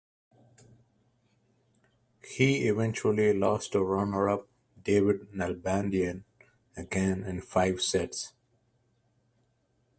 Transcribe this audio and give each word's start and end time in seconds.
He 2.25 2.67
eventually 2.67 3.35
lost 3.37 3.73
to 3.73 3.83
runner-up 3.83 4.47
David 4.83 5.31
Nalbandian, 5.31 6.23
again 6.75 7.21
in 7.23 7.39
five 7.41 7.83
sets. 7.83 8.33